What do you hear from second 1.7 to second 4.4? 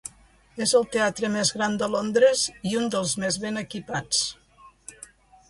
de Londres i un dels més ben equipats.